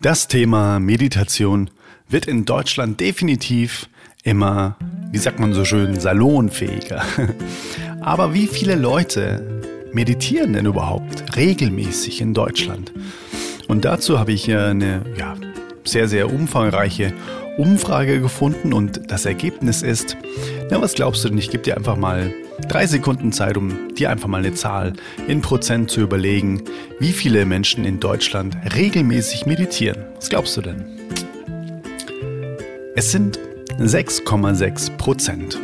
[0.00, 1.70] Das Thema Meditation
[2.08, 3.88] wird in Deutschland definitiv
[4.22, 4.76] immer,
[5.10, 7.02] wie sagt man so schön, salonfähiger.
[8.00, 9.60] Aber wie viele Leute
[9.92, 12.92] meditieren denn überhaupt regelmäßig in Deutschland?
[13.66, 15.34] Und dazu habe ich hier eine ja,
[15.82, 17.12] sehr, sehr umfangreiche
[17.58, 20.16] Umfrage gefunden und das Ergebnis ist,
[20.70, 22.32] na was glaubst du denn, ich gebe dir einfach mal
[22.68, 24.92] drei Sekunden Zeit, um dir einfach mal eine Zahl
[25.26, 26.62] in Prozent zu überlegen,
[27.00, 30.04] wie viele Menschen in Deutschland regelmäßig meditieren.
[30.16, 30.84] Was glaubst du denn?
[32.94, 33.40] Es sind
[33.80, 35.58] 6,6 Prozent,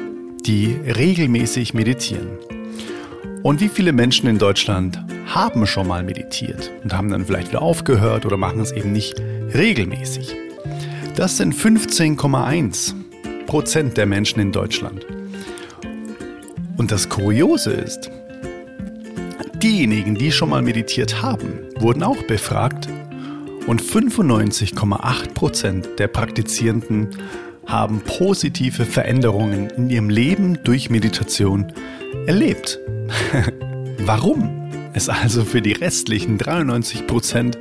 [0.46, 2.38] die regelmäßig meditieren.
[3.42, 7.62] Und wie viele Menschen in Deutschland haben schon mal meditiert und haben dann vielleicht wieder
[7.62, 9.20] aufgehört oder machen es eben nicht
[9.54, 10.43] regelmäßig?
[11.16, 12.92] Das sind 15,1
[13.46, 15.06] Prozent der Menschen in Deutschland.
[16.76, 18.10] Und das Kuriose ist,
[19.62, 22.88] diejenigen, die schon mal meditiert haben, wurden auch befragt
[23.68, 27.10] und 95,8 Prozent der Praktizierenden
[27.64, 31.72] haben positive Veränderungen in ihrem Leben durch Meditation
[32.26, 32.80] erlebt.
[33.98, 37.56] Warum es also für die restlichen 93 Prozent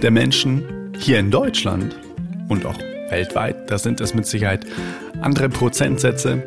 [0.00, 0.64] der Menschen
[0.98, 1.94] hier in Deutschland
[2.48, 2.78] und auch
[3.14, 4.66] weltweit, da sind es mit Sicherheit
[5.20, 6.42] andere Prozentsätze,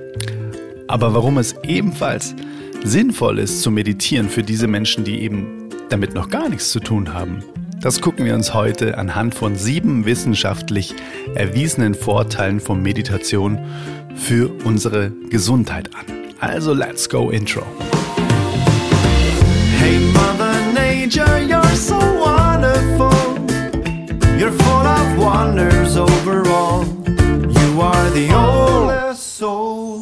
[0.89, 2.35] aber warum es ebenfalls
[2.83, 7.13] sinnvoll ist zu meditieren für diese Menschen, die eben damit noch gar nichts zu tun
[7.13, 7.41] haben,
[7.79, 10.93] das gucken wir uns heute anhand von sieben wissenschaftlich
[11.35, 13.59] erwiesenen Vorteilen von Meditation
[14.15, 16.05] für unsere Gesundheit an.
[16.41, 17.63] Also let's go Intro.
[19.79, 23.13] Hey Mother Nature, you're so wonderful.
[24.37, 26.46] You're full of wonders overall.
[28.17, 30.01] The oldest soul.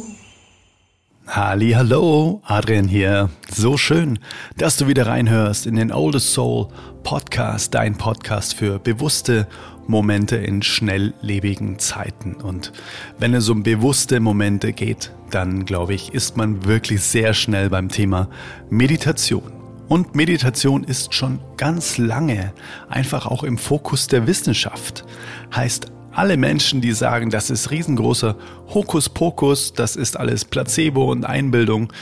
[1.26, 3.28] Halli, hallo, Adrian hier.
[3.46, 4.20] So schön,
[4.56, 6.68] dass du wieder reinhörst in den Oldest Soul
[7.02, 9.46] Podcast, dein Podcast für bewusste
[9.86, 12.36] Momente in schnelllebigen Zeiten.
[12.36, 12.72] Und
[13.18, 17.90] wenn es um bewusste Momente geht, dann glaube ich, ist man wirklich sehr schnell beim
[17.90, 18.30] Thema
[18.70, 19.52] Meditation.
[19.88, 22.54] Und Meditation ist schon ganz lange
[22.88, 25.04] einfach auch im Fokus der Wissenschaft.
[25.54, 28.36] Heißt alle Menschen, die sagen, das ist riesengroßer
[28.72, 31.92] Hokuspokus, das ist alles Placebo und Einbildung,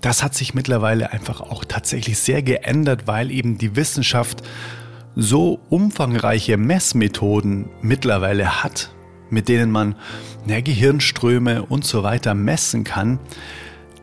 [0.00, 4.42] das hat sich mittlerweile einfach auch tatsächlich sehr geändert, weil eben die Wissenschaft
[5.16, 8.90] so umfangreiche Messmethoden mittlerweile hat,
[9.30, 9.96] mit denen man
[10.46, 13.18] ja, Gehirnströme und so weiter messen kann,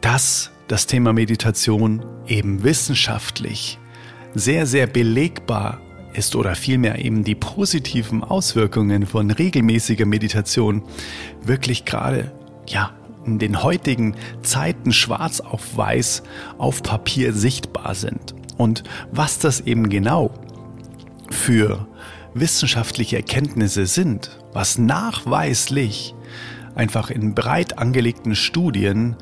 [0.02, 3.80] dass das Thema Meditation eben wissenschaftlich
[4.34, 5.80] sehr, sehr belegbar
[6.14, 10.84] ist oder vielmehr eben die positiven Auswirkungen von regelmäßiger Meditation
[11.44, 12.32] wirklich gerade,
[12.68, 12.92] ja,
[13.26, 16.24] in den heutigen Zeiten schwarz auf weiß
[16.58, 18.34] auf Papier sichtbar sind.
[18.58, 20.32] Und was das eben genau
[21.30, 21.88] für
[22.34, 26.16] wissenschaftliche Erkenntnisse sind, was nachweislich
[26.76, 29.16] einfach in breit angelegten Studien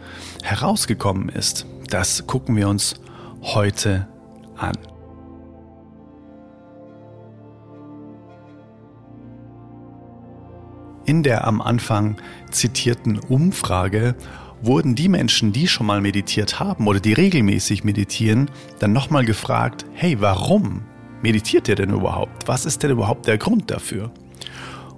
[0.43, 2.95] herausgekommen ist, das gucken wir uns
[3.41, 4.07] heute
[4.57, 4.77] an.
[11.05, 12.17] In der am Anfang
[12.51, 14.15] zitierten Umfrage
[14.61, 19.85] wurden die Menschen, die schon mal meditiert haben oder die regelmäßig meditieren, dann nochmal gefragt,
[19.93, 20.83] hey, warum
[21.21, 22.47] meditiert ihr denn überhaupt?
[22.47, 24.11] Was ist denn überhaupt der Grund dafür?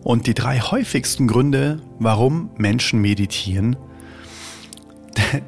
[0.04, 3.76] Und die drei häufigsten Gründe, warum Menschen meditieren,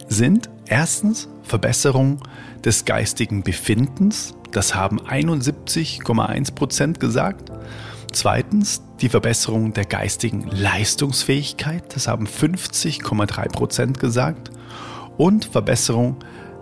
[0.07, 2.19] sind erstens Verbesserung
[2.63, 4.35] des geistigen Befindens.
[4.51, 7.51] Das haben 71,1 Prozent gesagt.
[8.13, 14.51] Zweitens die Verbesserung der geistigen Leistungsfähigkeit, das haben 50,3 Prozent gesagt.
[15.18, 16.18] Und Verbesserung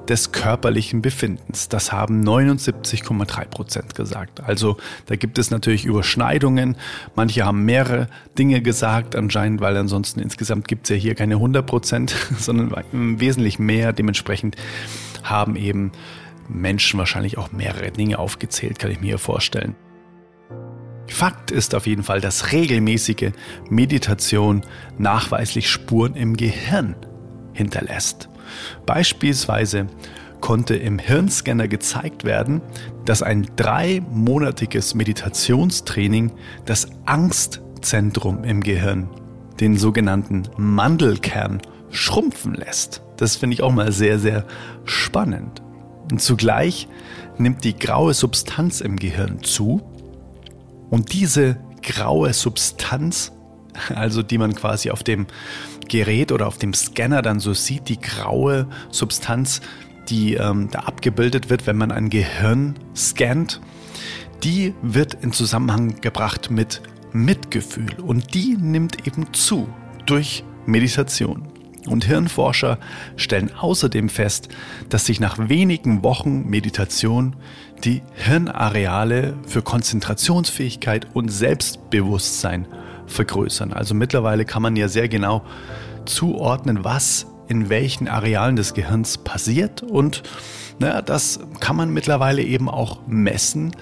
[0.08, 4.42] des körperlichen Befindens, das haben 79,3 Prozent gesagt.
[4.42, 6.78] Also da gibt es natürlich Überschneidungen.
[7.16, 8.08] Manche haben mehrere
[8.38, 13.60] Dinge gesagt anscheinend, weil ansonsten insgesamt gibt es ja hier keine 100 Prozent, sondern wesentlich
[13.60, 13.92] mehr.
[13.92, 14.56] Dementsprechend
[15.24, 15.92] haben eben
[16.48, 19.76] Menschen wahrscheinlich auch mehrere Dinge aufgezählt, kann ich mir vorstellen.
[21.12, 23.32] Fakt ist auf jeden Fall, dass regelmäßige
[23.70, 24.64] Meditation
[24.98, 26.96] nachweislich Spuren im Gehirn
[27.54, 28.30] hinterlässt.
[28.86, 29.88] Beispielsweise
[30.40, 32.62] konnte im Hirnscanner gezeigt werden,
[33.06, 36.32] dass ein dreimonatiges Meditationstraining
[36.66, 39.10] das Angstzentrum im Gehirn,
[39.60, 43.04] den sogenannten Mandelkern, schrumpfen lässt.
[43.18, 44.46] Das finde ich auch mal sehr, sehr
[44.86, 45.62] spannend.
[46.10, 46.88] Und zugleich
[47.38, 49.82] nimmt die graue Substanz im Gehirn zu,
[50.92, 53.32] und diese graue Substanz,
[53.96, 55.26] also die man quasi auf dem
[55.88, 59.62] Gerät oder auf dem Scanner dann so sieht, die graue Substanz,
[60.10, 63.62] die ähm, da abgebildet wird, wenn man ein Gehirn scannt,
[64.44, 66.82] die wird in Zusammenhang gebracht mit
[67.14, 69.68] Mitgefühl und die nimmt eben zu
[70.06, 71.51] durch Meditation.
[71.88, 72.78] Und Hirnforscher
[73.16, 74.50] stellen außerdem fest,
[74.90, 77.36] dass sich nach wenigen Wochen Meditation
[77.84, 82.68] die Hirnareale für Konzentrationsfähigkeit und Selbstbewusstsein
[83.08, 83.74] vergrößern.
[83.74, 85.44] Also mittlerweile kann man ja sehr genau
[86.06, 89.84] zuordnen, was in welchen Arealen des Gehirns passiert.
[89.84, 90.24] Und
[90.80, 93.76] naja, das kann man mittlerweile eben auch messen,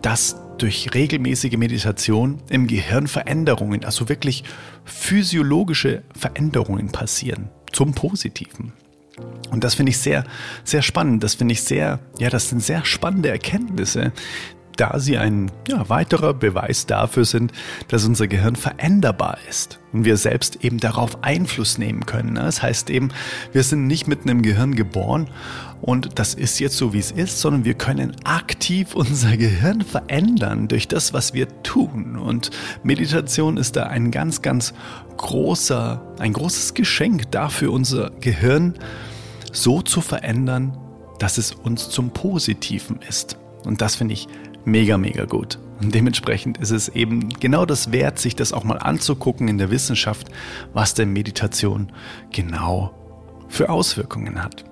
[0.00, 4.44] dass durch regelmäßige Meditation im Gehirn Veränderungen, also wirklich
[4.84, 8.72] physiologische Veränderungen passieren zum Positiven.
[9.50, 10.24] Und das finde ich sehr,
[10.64, 11.24] sehr spannend.
[11.24, 14.12] Das finde ich sehr, ja, das sind sehr spannende Erkenntnisse,
[14.76, 17.52] da sie ein ja, weiterer Beweis dafür sind,
[17.88, 22.36] dass unser Gehirn veränderbar ist und wir selbst eben darauf Einfluss nehmen können.
[22.36, 23.10] Das heißt eben,
[23.52, 25.28] wir sind nicht mit einem Gehirn geboren
[25.82, 30.68] und das ist jetzt so, wie es ist, sondern wir können aktiv unser Gehirn verändern
[30.68, 32.16] durch das, was wir tun.
[32.16, 32.50] Und
[32.84, 34.72] Meditation ist da ein ganz, ganz
[35.16, 38.74] großer, ein großes Geschenk dafür, unser Gehirn
[39.52, 40.78] so zu verändern,
[41.18, 43.36] dass es uns zum Positiven ist.
[43.64, 44.28] Und das finde ich
[44.64, 45.58] mega, mega gut.
[45.80, 49.70] Und dementsprechend ist es eben genau das wert, sich das auch mal anzugucken in der
[49.70, 50.28] Wissenschaft,
[50.72, 51.90] was denn Meditation
[52.30, 52.94] genau
[53.48, 54.71] für Auswirkungen hat.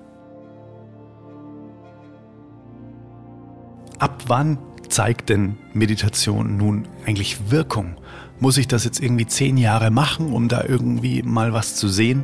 [4.01, 4.57] Ab wann
[4.89, 7.97] zeigt denn Meditation nun eigentlich Wirkung?
[8.39, 12.23] Muss ich das jetzt irgendwie zehn Jahre machen, um da irgendwie mal was zu sehen?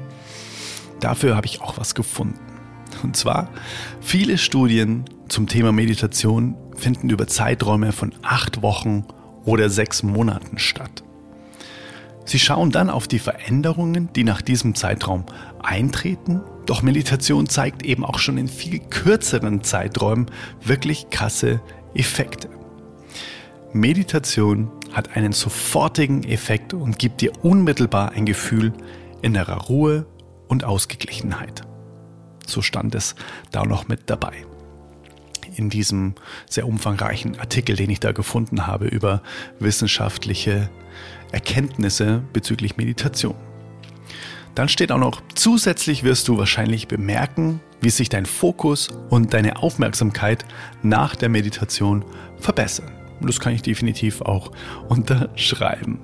[1.01, 2.39] Dafür habe ich auch was gefunden.
[3.03, 3.51] Und zwar
[4.01, 9.05] viele Studien zum Thema Meditation finden über Zeiträume von acht Wochen
[9.45, 11.03] oder sechs Monaten statt.
[12.27, 15.25] Sie schauen dann auf die Veränderungen, die nach diesem Zeitraum
[15.63, 20.29] eintreten, doch Meditation zeigt eben auch schon in viel kürzeren Zeiträumen
[20.61, 21.61] wirklich krasse
[21.95, 22.49] Effekte.
[23.71, 28.73] Meditation hat einen sofortigen Effekt und gibt dir unmittelbar ein Gefühl
[29.21, 30.05] innerer Ruhe
[30.49, 31.61] und Ausgeglichenheit.
[32.45, 33.15] So stand es
[33.51, 34.33] da noch mit dabei
[35.55, 36.13] in diesem
[36.49, 39.23] sehr umfangreichen Artikel, den ich da gefunden habe über
[39.59, 40.69] wissenschaftliche
[41.31, 43.35] Erkenntnisse bezüglich Meditation.
[44.55, 49.61] Dann steht auch noch, zusätzlich wirst du wahrscheinlich bemerken, wie sich dein Fokus und deine
[49.61, 50.45] Aufmerksamkeit
[50.81, 52.03] nach der Meditation
[52.39, 52.91] verbessern.
[53.19, 54.51] Und das kann ich definitiv auch
[54.89, 55.99] unterschreiben.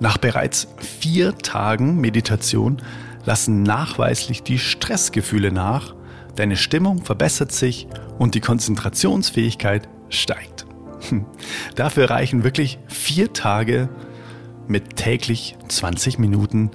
[0.00, 2.82] Nach bereits vier Tagen Meditation
[3.24, 5.94] lassen nachweislich die Stressgefühle nach
[6.36, 7.86] deine Stimmung verbessert sich
[8.18, 10.66] und die Konzentrationsfähigkeit steigt.
[11.74, 13.88] Dafür reichen wirklich vier Tage
[14.68, 16.70] mit täglich 20 Minuten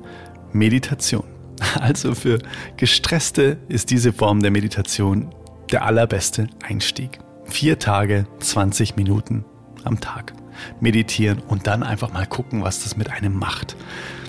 [0.52, 1.24] Meditation.
[1.80, 2.40] Also für
[2.76, 5.34] Gestresste ist diese Form der Meditation
[5.72, 7.20] der allerbeste Einstieg.
[7.46, 9.46] Vier Tage, 20 Minuten
[9.84, 10.34] am Tag
[10.80, 13.76] meditieren und dann einfach mal gucken, was das mit einem macht.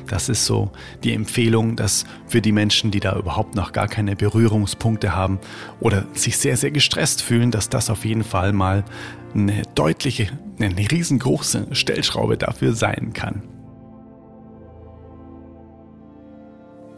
[0.07, 0.71] Das ist so
[1.03, 5.41] die Empfehlung, dass für die Menschen, die da überhaupt noch gar keine Berührungspunkte haben
[5.81, 8.85] oder sich sehr, sehr gestresst fühlen, dass das auf jeden Fall mal
[9.35, 10.29] eine deutliche,
[10.61, 13.43] eine riesengroße Stellschraube dafür sein kann.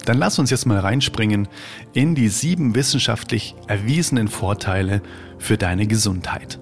[0.04, 1.48] Dann lass uns jetzt mal reinspringen
[1.92, 5.02] in die sieben wissenschaftlich erwiesenen Vorteile
[5.38, 6.58] für deine Gesundheit.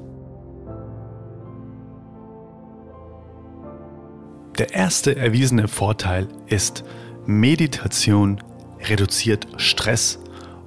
[4.58, 6.82] Der erste erwiesene Vorteil ist,
[7.26, 8.42] Meditation
[8.80, 10.18] reduziert Stress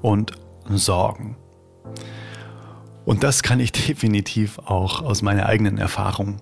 [0.04, 0.34] und
[0.70, 1.36] Sorgen.
[3.06, 6.38] Und das kann ich definitiv auch aus meiner eigenen Erfahrung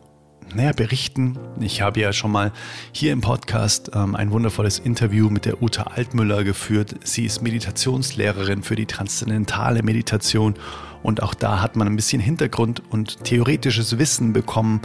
[0.53, 1.37] näher berichten.
[1.61, 2.51] Ich habe ja schon mal
[2.91, 6.95] hier im Podcast ähm, ein wundervolles Interview mit der Uta Altmüller geführt.
[7.03, 10.55] Sie ist Meditationslehrerin für die transzendentale Meditation
[11.03, 14.81] und auch da hat man ein bisschen Hintergrund und theoretisches Wissen bekommen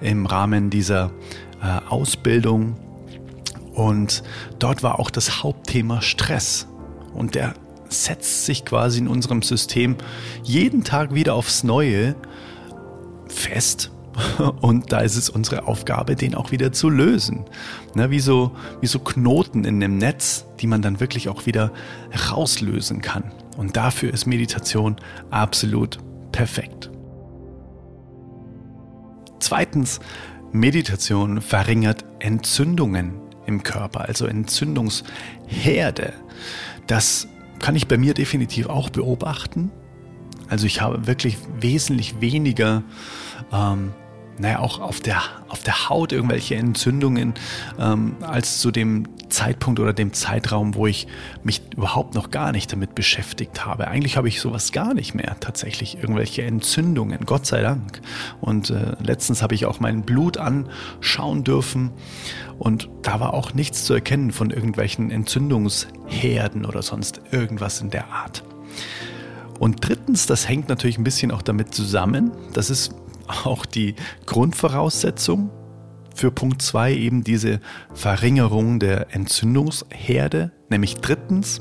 [0.00, 1.10] im Rahmen dieser
[1.88, 2.76] Ausbildung.
[3.74, 4.22] Und
[4.58, 6.66] dort war auch das Hauptthema Stress.
[7.14, 7.54] Und der
[7.88, 9.96] setzt sich quasi in unserem System
[10.42, 12.16] jeden Tag wieder aufs Neue
[13.28, 13.90] fest.
[14.60, 17.44] Und da ist es unsere Aufgabe, den auch wieder zu lösen.
[17.94, 21.70] Ne, wie, so, wie so Knoten in einem Netz, die man dann wirklich auch wieder
[22.30, 23.24] rauslösen kann.
[23.56, 24.96] Und dafür ist Meditation
[25.30, 25.98] absolut
[26.32, 26.90] perfekt.
[29.38, 30.00] Zweitens,
[30.56, 36.12] Meditation verringert Entzündungen im Körper, also Entzündungsherde.
[36.86, 39.70] Das kann ich bei mir definitiv auch beobachten.
[40.48, 42.82] Also ich habe wirklich wesentlich weniger
[43.52, 43.92] ähm,
[44.38, 47.34] naja, auch auf der, auf der Haut irgendwelche Entzündungen,
[47.78, 51.06] ähm, als zu dem Zeitpunkt oder dem Zeitraum, wo ich
[51.42, 53.88] mich überhaupt noch gar nicht damit beschäftigt habe.
[53.88, 58.00] Eigentlich habe ich sowas gar nicht mehr, tatsächlich irgendwelche Entzündungen, Gott sei Dank.
[58.40, 61.90] Und äh, letztens habe ich auch mein Blut anschauen dürfen
[62.58, 68.08] und da war auch nichts zu erkennen von irgendwelchen Entzündungsherden oder sonst irgendwas in der
[68.08, 68.44] Art.
[69.58, 72.94] Und drittens, das hängt natürlich ein bisschen auch damit zusammen, das ist
[73.26, 73.94] auch die
[74.26, 75.50] Grundvoraussetzung
[76.14, 77.60] für Punkt 2 eben diese
[77.94, 81.60] Verringerung der Entzündungsherde, nämlich drittens,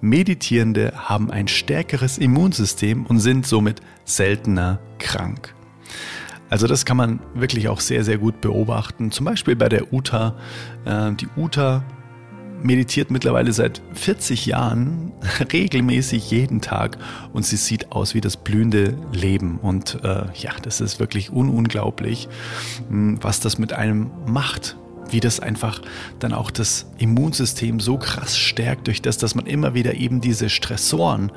[0.00, 5.54] Meditierende haben ein stärkeres Immunsystem und sind somit seltener krank.
[6.48, 9.12] Also das kann man wirklich auch sehr, sehr gut beobachten.
[9.12, 10.36] Zum Beispiel bei der Uta.
[10.84, 11.84] Äh, die Uta
[12.62, 15.12] meditiert mittlerweile seit 40 Jahren
[15.52, 16.98] regelmäßig jeden Tag
[17.32, 19.58] und sie sieht aus wie das blühende Leben.
[19.58, 22.28] Und äh, ja, das ist wirklich ununglaublich,
[22.88, 24.76] hm, was das mit einem macht.
[25.10, 25.82] Wie das einfach
[26.20, 30.48] dann auch das Immunsystem so krass stärkt, durch das, dass man immer wieder eben diese
[30.48, 31.32] Stressoren,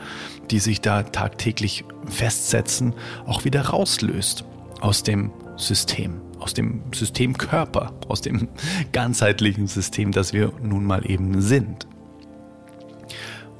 [0.52, 2.94] die sich da tagtäglich festsetzen,
[3.26, 4.46] auch wieder rauslöst
[4.80, 8.50] aus dem System aus dem System Körper, aus dem
[8.92, 11.88] ganzheitlichen System, das wir nun mal eben sind.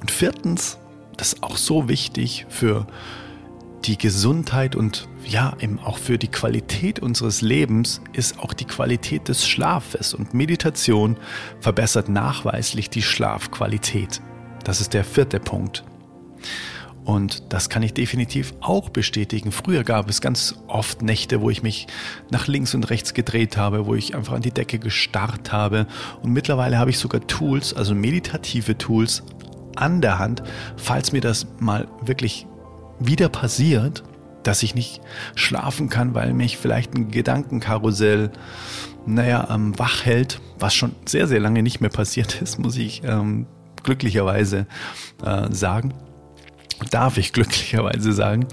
[0.00, 0.78] Und viertens,
[1.16, 2.86] das ist auch so wichtig für
[3.84, 9.28] die Gesundheit und ja, eben auch für die Qualität unseres Lebens ist auch die Qualität
[9.28, 11.16] des Schlafes und Meditation
[11.60, 14.20] verbessert nachweislich die Schlafqualität.
[14.64, 15.84] Das ist der vierte Punkt.
[17.04, 19.52] Und das kann ich definitiv auch bestätigen.
[19.52, 21.86] Früher gab es ganz oft Nächte, wo ich mich
[22.30, 25.86] nach links und rechts gedreht habe, wo ich einfach an die Decke gestarrt habe.
[26.22, 29.22] Und mittlerweile habe ich sogar Tools, also meditative Tools
[29.76, 30.42] an der Hand,
[30.76, 32.46] falls mir das mal wirklich
[32.98, 34.02] wieder passiert,
[34.42, 35.00] dass ich nicht
[35.34, 38.30] schlafen kann, weil mich vielleicht ein Gedankenkarussell,
[39.04, 43.02] naja, ähm, wach hält, was schon sehr, sehr lange nicht mehr passiert ist, muss ich
[43.04, 43.46] ähm,
[43.82, 44.66] glücklicherweise
[45.22, 45.92] äh, sagen
[46.90, 48.46] darf ich glücklicherweise sagen.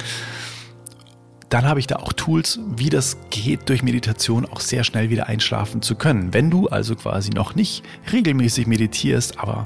[1.49, 5.27] Dann habe ich da auch Tools, wie das geht, durch Meditation auch sehr schnell wieder
[5.27, 6.33] einschlafen zu können.
[6.33, 9.65] Wenn du also quasi noch nicht regelmäßig meditierst, aber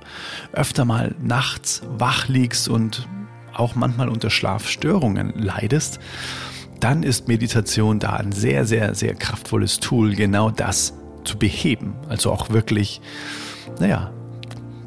[0.52, 3.08] öfter mal nachts wach liegst und
[3.54, 6.00] auch manchmal unter Schlafstörungen leidest,
[6.80, 10.94] dann ist Meditation da ein sehr, sehr, sehr kraftvolles Tool, genau das
[11.24, 11.94] zu beheben.
[12.10, 13.00] Also auch wirklich,
[13.80, 14.12] naja,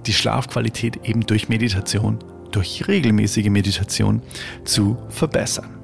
[0.06, 2.18] die Schlafqualität eben durch Meditation
[2.52, 4.22] durch regelmäßige Meditation
[4.64, 5.78] zu verbessern.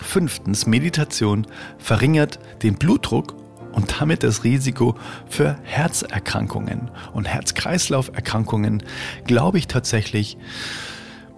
[0.00, 1.46] Fünftens, Meditation
[1.78, 3.34] verringert den Blutdruck
[3.72, 4.94] und damit das Risiko
[5.28, 8.82] für Herzerkrankungen und Herz-Kreislauf-Erkrankungen,
[9.26, 10.36] glaube ich tatsächlich,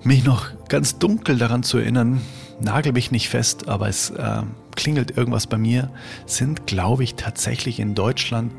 [0.02, 2.20] mich noch ganz dunkel daran zu erinnern,
[2.60, 4.42] nagel mich nicht fest, aber es äh,
[4.74, 5.90] klingelt irgendwas bei mir,
[6.26, 8.52] sind, glaube ich, tatsächlich in Deutschland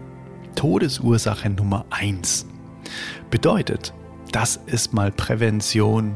[0.55, 2.47] Todesursache Nummer eins.
[3.29, 3.93] Bedeutet,
[4.31, 6.15] das ist mal Prävention,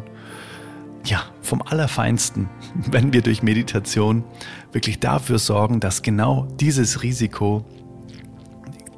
[1.05, 2.49] ja, vom Allerfeinsten,
[2.91, 4.23] wenn wir durch Meditation
[4.71, 7.65] wirklich dafür sorgen, dass genau dieses Risiko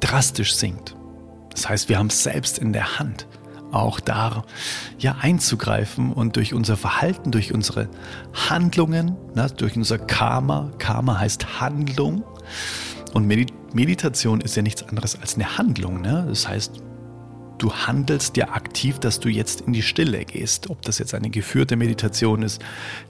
[0.00, 0.96] drastisch sinkt.
[1.50, 3.26] Das heißt, wir haben es selbst in der Hand,
[3.70, 4.44] auch da
[4.98, 7.88] ja einzugreifen und durch unser Verhalten, durch unsere
[8.48, 12.24] Handlungen, na, durch unser Karma, Karma heißt Handlung
[13.14, 13.26] und
[13.72, 16.00] Meditation ist ja nichts anderes als eine Handlung.
[16.00, 16.26] Ne?
[16.28, 16.82] Das heißt,
[17.58, 20.70] du handelst ja aktiv, dass du jetzt in die Stille gehst.
[20.70, 22.62] Ob das jetzt eine geführte Meditation ist,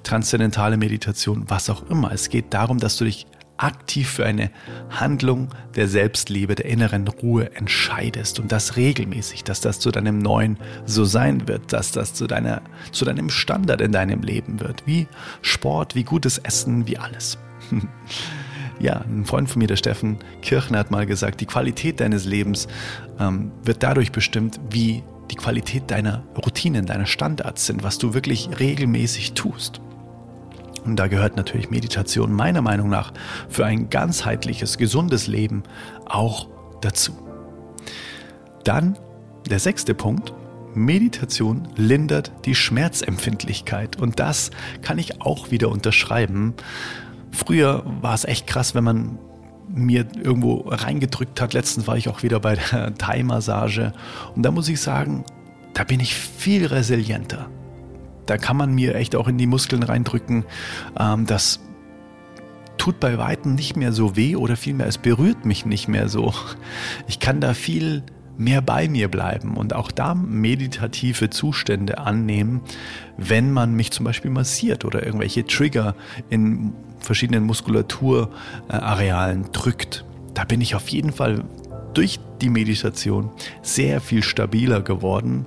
[0.03, 2.13] transzendentale Meditation, was auch immer.
[2.13, 4.51] Es geht darum, dass du dich aktiv für eine
[4.91, 10.59] Handlung der Selbstliebe, der inneren Ruhe entscheidest und das regelmäßig, dass das zu deinem neuen
[10.87, 15.07] so sein wird, dass das zu deiner, zu deinem Standard in deinem Leben wird, wie
[15.41, 17.39] Sport, wie gutes Essen, wie alles.
[18.81, 22.66] Ja, ein Freund von mir, der Steffen Kirchner, hat mal gesagt, die Qualität deines Lebens
[23.21, 28.49] ähm, wird dadurch bestimmt, wie die Qualität deiner Routinen, deiner Standards sind, was du wirklich
[28.59, 29.81] regelmäßig tust.
[30.85, 33.12] Und da gehört natürlich Meditation meiner Meinung nach
[33.49, 35.62] für ein ganzheitliches, gesundes Leben
[36.04, 36.49] auch
[36.83, 37.16] dazu.
[38.64, 38.99] Dann
[39.49, 40.33] der sechste Punkt.
[40.75, 44.00] Meditation lindert die Schmerzempfindlichkeit.
[44.00, 44.50] Und das
[44.83, 46.54] kann ich auch wieder unterschreiben.
[47.35, 49.19] Früher war es echt krass, wenn man
[49.69, 51.53] mir irgendwo reingedrückt hat.
[51.53, 53.93] Letztens war ich auch wieder bei der Thai-Massage.
[54.35, 55.25] Und da muss ich sagen,
[55.73, 57.49] da bin ich viel resilienter.
[58.26, 60.45] Da kann man mir echt auch in die Muskeln reindrücken.
[60.99, 61.61] Ähm, das
[62.79, 66.33] tut bei Weitem nicht mehr so weh oder vielmehr es berührt mich nicht mehr so.
[67.07, 68.03] Ich kann da viel
[68.37, 72.61] mehr bei mir bleiben und auch da meditative Zustände annehmen,
[73.17, 75.95] wenn man mich zum Beispiel massiert oder irgendwelche Trigger
[76.31, 80.05] in verschiedenen Muskulaturarealen drückt.
[80.35, 81.45] Da bin ich auf jeden Fall
[81.93, 83.31] durch die Meditation
[83.62, 85.47] sehr viel stabiler geworden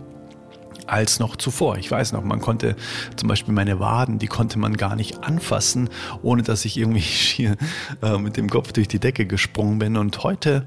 [0.88, 1.77] als noch zuvor.
[1.77, 2.77] Ich weiß noch, man konnte
[3.17, 5.89] zum Beispiel meine Waden, die konnte man gar nicht anfassen,
[6.22, 7.58] ohne dass ich irgendwie schier
[8.01, 9.98] äh, mit dem Kopf durch die Decke gesprungen bin.
[9.98, 10.65] Und heute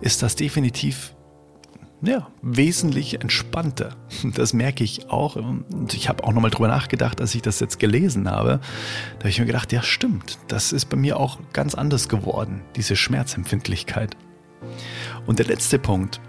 [0.00, 1.14] ist das definitiv
[2.02, 3.96] ja, wesentlich entspannter.
[4.34, 5.36] Das merke ich auch.
[5.36, 8.60] Und ich habe auch nochmal drüber nachgedacht, als ich das jetzt gelesen habe.
[9.14, 12.62] Da habe ich mir gedacht, ja stimmt, das ist bei mir auch ganz anders geworden,
[12.76, 14.16] diese Schmerzempfindlichkeit.
[15.26, 16.20] Und der letzte Punkt,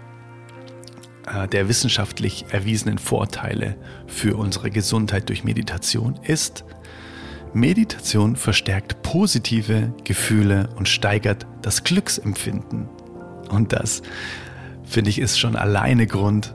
[1.26, 3.76] äh, der wissenschaftlich erwiesenen Vorteile
[4.06, 6.64] für unsere Gesundheit durch Meditation ist,
[7.52, 12.88] Meditation verstärkt positive Gefühle und steigert das Glücksempfinden.
[13.48, 14.02] Und das,
[14.84, 16.54] finde ich, ist schon alleine Grund,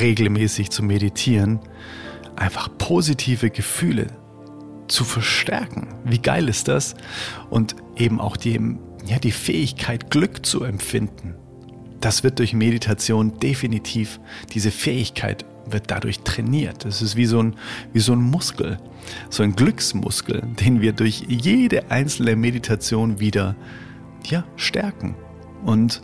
[0.00, 1.60] regelmäßig zu meditieren,
[2.36, 4.06] einfach positive Gefühle
[4.88, 5.88] zu verstärken.
[6.04, 6.94] Wie geil ist das?
[7.48, 8.60] Und eben auch die,
[9.06, 11.34] ja, die Fähigkeit, Glück zu empfinden
[12.00, 14.20] das wird durch Meditation definitiv,
[14.52, 16.84] diese Fähigkeit wird dadurch trainiert.
[16.84, 17.54] Das ist wie so ein,
[17.92, 18.78] wie so ein Muskel,
[19.28, 23.54] so ein Glücksmuskel, den wir durch jede einzelne Meditation wieder
[24.26, 25.14] ja, stärken.
[25.64, 26.02] Und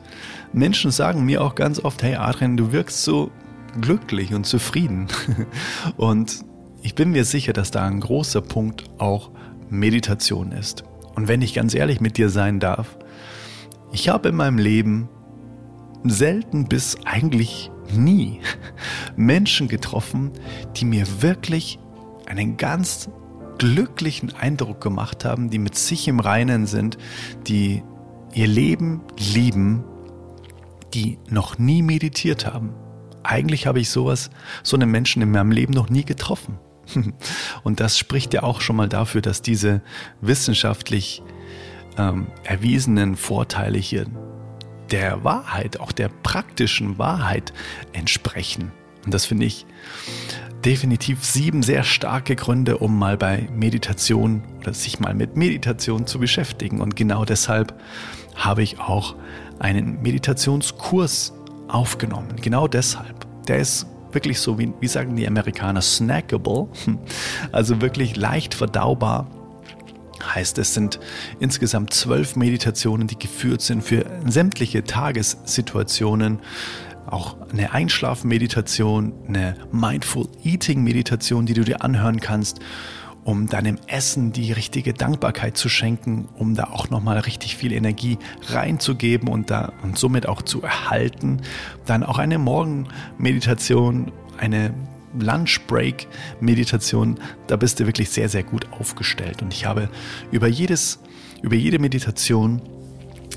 [0.56, 3.30] Menschen sagen mir auch ganz oft, hey Adrian, du wirkst so
[3.78, 5.06] glücklich und zufrieden.
[5.98, 6.46] Und
[6.82, 9.30] ich bin mir sicher, dass da ein großer Punkt auch
[9.68, 10.84] Meditation ist.
[11.14, 12.96] Und wenn ich ganz ehrlich mit dir sein darf,
[13.92, 15.10] ich habe in meinem Leben
[16.04, 18.40] selten bis eigentlich nie
[19.16, 20.30] Menschen getroffen,
[20.76, 21.78] die mir wirklich
[22.24, 23.10] einen ganz
[23.58, 26.96] glücklichen Eindruck gemacht haben, die mit sich im Reinen sind,
[27.46, 27.82] die
[28.32, 29.84] ihr Leben lieben,
[30.96, 32.74] die noch nie meditiert haben.
[33.22, 34.30] Eigentlich habe ich sowas,
[34.62, 36.58] so einen Menschen in meinem Leben noch nie getroffen.
[37.62, 39.82] Und das spricht ja auch schon mal dafür, dass diese
[40.22, 41.22] wissenschaftlich
[41.98, 44.06] ähm, erwiesenen Vorteile hier
[44.90, 47.52] der Wahrheit, auch der praktischen Wahrheit
[47.92, 48.72] entsprechen.
[49.04, 49.66] Und das finde ich
[50.64, 56.18] definitiv sieben sehr starke Gründe, um mal bei Meditation oder sich mal mit Meditation zu
[56.18, 56.80] beschäftigen.
[56.80, 57.78] Und genau deshalb
[58.34, 59.16] habe ich auch
[59.58, 61.32] einen Meditationskurs
[61.68, 62.36] aufgenommen.
[62.40, 63.26] Genau deshalb.
[63.46, 66.68] Der ist wirklich so, wie, wie sagen die Amerikaner, snackable.
[67.52, 69.26] Also wirklich leicht verdaubar
[70.24, 70.98] Heißt, es sind
[71.40, 76.40] insgesamt zwölf Meditationen, die geführt sind für sämtliche Tagessituationen.
[77.06, 82.60] Auch eine Einschlafmeditation, eine Mindful Eating Meditation, die du dir anhören kannst,
[83.26, 88.18] um deinem Essen die richtige Dankbarkeit zu schenken, um da auch nochmal richtig viel Energie
[88.50, 91.40] reinzugeben und da und somit auch zu erhalten.
[91.86, 94.72] Dann auch eine Morgenmeditation, eine
[95.18, 99.42] Lunch-Break-Meditation, da bist du wirklich sehr, sehr gut aufgestellt.
[99.42, 99.90] Und ich habe
[100.30, 101.00] über jedes,
[101.42, 102.62] über jede Meditation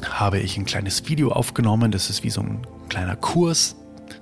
[0.08, 1.91] habe ich ein kleines Video aufgenommen.
[1.91, 3.75] Das ist wie so ein kleiner Kurs.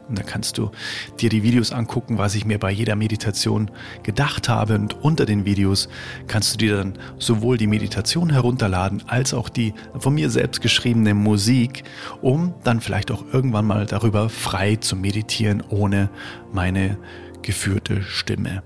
[0.10, 0.72] Und da kannst du
[1.20, 3.72] dir die Videos angucken, was ich mir bei jeder Meditation
[4.04, 4.76] gedacht habe.
[4.76, 5.90] Und unter den Videos
[6.28, 11.14] kannst du dir dann sowohl die Meditation herunterladen, als auch die von mir selbst geschriebene
[11.14, 11.84] Musik,
[12.22, 16.10] um dann vielleicht auch irgendwann mal darüber frei zu meditieren, ohne
[16.54, 16.98] meine
[17.48, 18.62] geführte Stimme.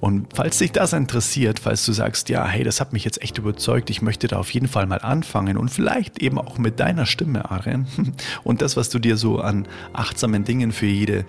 [0.00, 3.38] Und falls dich das interessiert, falls du sagst, ja, hey, das hat mich jetzt echt
[3.38, 7.06] überzeugt, ich möchte da auf jeden Fall mal anfangen und vielleicht eben auch mit deiner
[7.06, 7.86] Stimme, Arjen,
[8.44, 11.24] und das, was du dir so an achtsamen Dingen für jede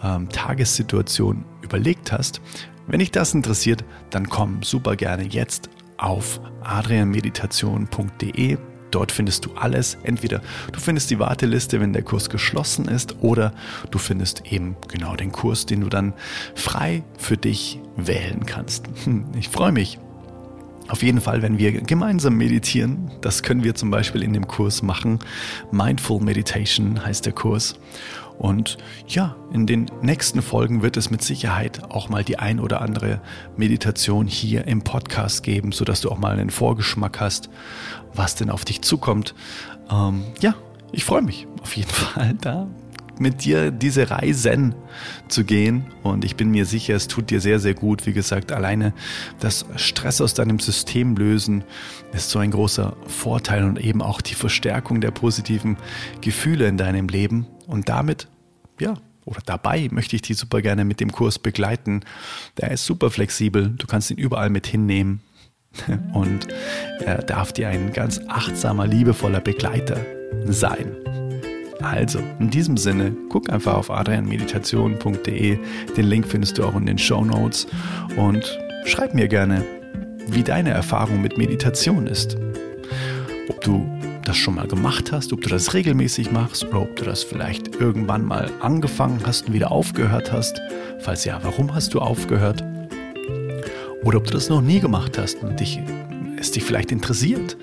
[0.00, 2.40] ähm, Tagessituation überlegt hast,
[2.86, 8.58] wenn dich das interessiert, dann komm super gerne jetzt auf adrianmeditation.de
[8.90, 9.98] Dort findest du alles.
[10.02, 10.40] Entweder
[10.72, 13.52] du findest die Warteliste, wenn der Kurs geschlossen ist, oder
[13.90, 16.14] du findest eben genau den Kurs, den du dann
[16.54, 18.86] frei für dich wählen kannst.
[19.04, 19.98] Hm, ich freue mich.
[20.88, 24.82] Auf jeden Fall, wenn wir gemeinsam meditieren, das können wir zum Beispiel in dem Kurs
[24.82, 25.18] machen.
[25.70, 27.78] Mindful Meditation heißt der Kurs.
[28.38, 32.80] Und ja, in den nächsten Folgen wird es mit Sicherheit auch mal die ein oder
[32.80, 33.20] andere
[33.56, 37.50] Meditation hier im Podcast geben, sodass du auch mal einen Vorgeschmack hast,
[38.14, 39.34] was denn auf dich zukommt.
[39.90, 40.54] Ähm, ja,
[40.92, 42.68] ich freue mich auf jeden Fall da
[43.20, 44.74] mit dir diese Reisen
[45.28, 45.86] zu gehen.
[46.02, 48.06] Und ich bin mir sicher, es tut dir sehr, sehr gut.
[48.06, 48.92] Wie gesagt, alleine
[49.40, 51.64] das Stress aus deinem System lösen
[52.12, 55.76] ist so ein großer Vorteil und eben auch die Verstärkung der positiven
[56.20, 57.46] Gefühle in deinem Leben.
[57.66, 58.28] Und damit,
[58.80, 62.00] ja, oder dabei möchte ich dich super gerne mit dem Kurs begleiten.
[62.56, 63.74] Der ist super flexibel.
[63.76, 65.20] Du kannst ihn überall mit hinnehmen.
[66.14, 66.48] Und
[67.04, 70.00] er darf dir ein ganz achtsamer, liebevoller Begleiter
[70.46, 70.96] sein.
[71.80, 75.58] Also, in diesem Sinne, guck einfach auf adrianmeditation.de.
[75.96, 77.66] Den Link findest du auch in den Show Notes
[78.16, 79.64] und schreib mir gerne,
[80.26, 82.36] wie deine Erfahrung mit Meditation ist.
[83.48, 83.86] Ob du
[84.24, 87.76] das schon mal gemacht hast, ob du das regelmäßig machst oder ob du das vielleicht
[87.76, 90.60] irgendwann mal angefangen hast und wieder aufgehört hast.
[91.00, 92.62] Falls ja, warum hast du aufgehört?
[94.04, 95.80] Oder ob du das noch nie gemacht hast und dich,
[96.38, 97.56] es dich vielleicht interessiert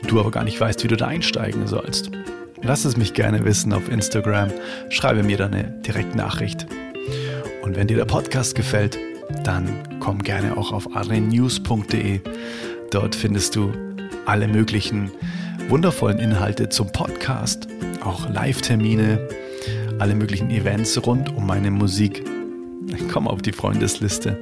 [0.00, 2.10] und du aber gar nicht weißt, wie du da einsteigen sollst.
[2.64, 4.50] Lass es mich gerne wissen auf Instagram.
[4.88, 6.66] Schreibe mir da eine Direktnachricht.
[7.62, 8.98] Und wenn dir der Podcast gefällt,
[9.44, 12.20] dann komm gerne auch auf adrennews.de.
[12.90, 13.72] Dort findest du
[14.26, 15.10] alle möglichen
[15.68, 17.66] wundervollen Inhalte zum Podcast,
[18.04, 19.28] auch Live-Termine,
[19.98, 22.24] alle möglichen Events rund um meine Musik.
[23.12, 24.38] Komm auf die Freundesliste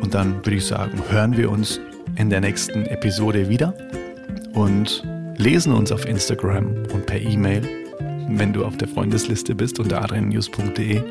[0.00, 1.80] und dann würde ich sagen, hören wir uns
[2.16, 3.74] in der nächsten Episode wieder
[4.54, 5.02] und
[5.36, 7.62] lesen uns auf Instagram und per E-Mail,
[8.28, 11.02] wenn du auf der Freundesliste bist unter adriannews.de.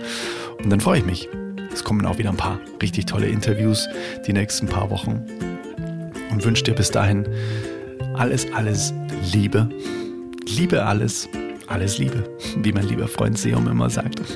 [0.63, 1.29] Und dann freue ich mich.
[1.73, 3.87] Es kommen auch wieder ein paar richtig tolle Interviews
[4.27, 5.25] die nächsten paar Wochen.
[6.31, 7.27] Und wünsche dir bis dahin
[8.15, 8.93] alles, alles
[9.33, 9.69] Liebe.
[10.47, 11.29] Liebe alles,
[11.67, 12.23] alles Liebe,
[12.57, 14.21] wie mein lieber Freund Seum immer sagt.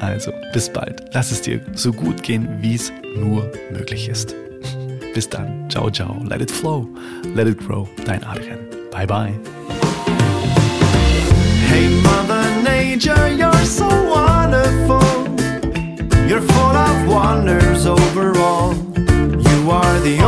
[0.00, 1.04] Also, bis bald.
[1.12, 4.34] Lass es dir so gut gehen, wie es nur möglich ist.
[5.12, 5.68] Bis dann.
[5.68, 6.24] Ciao, ciao.
[6.24, 6.88] Let it flow.
[7.34, 7.86] Let it grow.
[8.06, 8.69] Dein Adrian.
[8.90, 9.34] Bye, bye.
[11.68, 15.00] Hey, Mother Nature, you're so wonderful.
[16.28, 18.74] You're full of wonders overall.
[18.74, 20.18] You are the